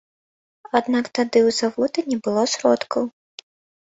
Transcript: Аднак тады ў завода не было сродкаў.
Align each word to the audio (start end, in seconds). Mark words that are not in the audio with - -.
Аднак 0.79 1.05
тады 1.17 1.39
ў 1.47 1.49
завода 1.59 1.99
не 2.13 2.17
было 2.27 2.43
сродкаў. 2.53 3.03